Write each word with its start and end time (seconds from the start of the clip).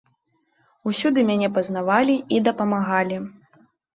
Усюды 0.91 1.25
мяне 1.29 1.49
пазнавалі 1.57 2.15
і 2.37 2.39
дапамагалі. 2.47 3.17